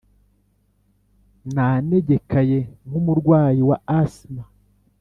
Nanegekaye 1.55 2.59
nkumurwayi 2.87 3.61
wa 3.69 3.77
asima 3.99 4.43